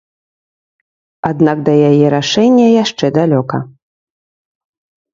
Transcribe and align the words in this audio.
Аднак 1.29 1.57
да 1.69 1.73
яе 1.91 2.05
рашэння 2.17 2.67
яшчэ 2.83 3.05
далёка. 3.21 3.57